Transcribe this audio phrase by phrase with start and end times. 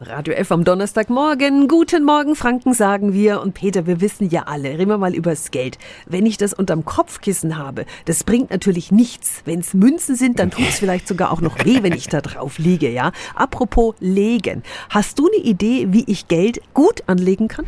[0.00, 1.68] Radio F am Donnerstagmorgen.
[1.68, 3.40] Guten Morgen, Franken, sagen wir.
[3.40, 5.78] Und Peter, wir wissen ja alle, reden wir mal übers Geld.
[6.06, 9.42] Wenn ich das unterm Kopfkissen habe, das bringt natürlich nichts.
[9.44, 12.20] Wenn es Münzen sind, dann tut es vielleicht sogar auch noch weh, wenn ich da
[12.20, 13.12] drauf liege, ja?
[13.36, 14.64] Apropos legen.
[14.90, 17.64] Hast du eine Idee, wie ich Geld gut anlegen kann?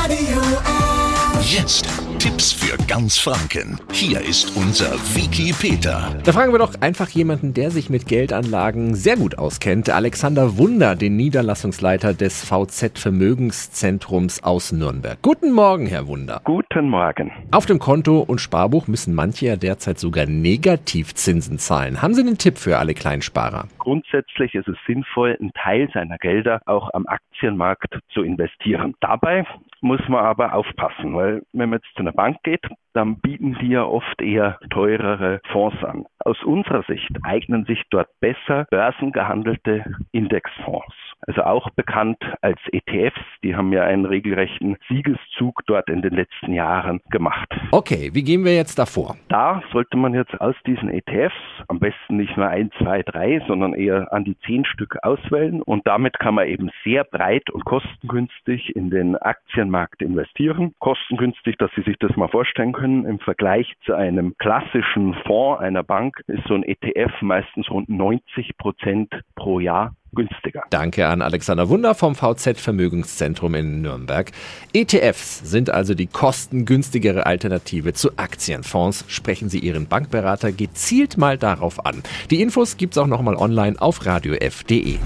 [0.00, 1.52] Radio F.
[1.52, 1.86] Jetzt
[2.26, 3.78] Tipps für ganz Franken.
[3.92, 6.12] Hier ist unser Wiki Peter.
[6.24, 9.90] Da fragen wir doch einfach jemanden, der sich mit Geldanlagen sehr gut auskennt.
[9.90, 15.22] Alexander Wunder, den Niederlassungsleiter des VZ Vermögenszentrums aus Nürnberg.
[15.22, 16.40] Guten Morgen, Herr Wunder.
[16.42, 17.30] Guten Morgen.
[17.52, 22.02] Auf dem Konto und Sparbuch müssen manche ja derzeit sogar Negativzinsen zahlen.
[22.02, 23.68] Haben Sie einen Tipp für alle Kleinsparer?
[23.78, 28.96] Grundsätzlich ist es sinnvoll, einen Teil seiner Gelder auch am Aktienmarkt zu investieren.
[29.00, 29.46] Dabei
[29.86, 33.68] muss man aber aufpassen, weil wenn man jetzt zu einer Bank geht, dann bieten die
[33.68, 36.06] ja oft eher teurere Fonds an.
[36.18, 40.94] Aus unserer Sicht eignen sich dort besser börsengehandelte Indexfonds
[41.26, 43.20] also auch bekannt als ETFs.
[43.42, 47.48] Die haben ja einen regelrechten Siegeszug dort in den letzten Jahren gemacht.
[47.72, 49.16] Okay, wie gehen wir jetzt davor?
[49.28, 51.34] Da sollte man jetzt aus diesen ETFs
[51.68, 55.86] am besten nicht nur ein, zwei, drei, sondern eher an die zehn Stück auswählen und
[55.86, 60.74] damit kann man eben sehr breit und kostengünstig in den Aktienmarkt investieren.
[60.78, 65.82] Kostengünstig, dass Sie sich das mal vorstellen können, im Vergleich zu einem klassischen Fonds einer
[65.82, 70.62] Bank ist so ein ETF meistens rund 90 Prozent pro Jahr günstiger.
[70.70, 74.32] Danke an Alexander Wunder vom VZ Vermögenszentrum in Nürnberg.
[74.72, 79.04] ETFs sind also die kostengünstigere Alternative zu Aktienfonds.
[79.06, 82.02] Sprechen Sie Ihren Bankberater gezielt mal darauf an.
[82.30, 84.98] Die Infos gibt's auch nochmal online auf radiof.de.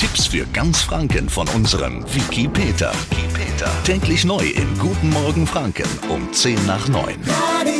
[0.00, 2.92] Tipps für ganz Franken von unserem Wiki Peter.
[3.84, 7.14] Täglich neu in Guten Morgen Franken um 10 nach 9.
[7.28, 7.73] Radio